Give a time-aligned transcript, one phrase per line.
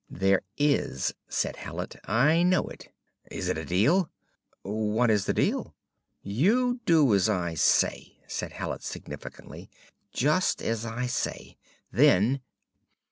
[0.09, 1.95] "There is," said Hallet.
[2.05, 2.91] "I know it.
[3.29, 4.09] Is it a deal?"
[4.63, 5.75] "What is the deal?"
[6.23, 9.69] "You do as I say," said Hallet significantly.
[10.11, 11.59] "Just as I say!
[11.91, 12.41] Then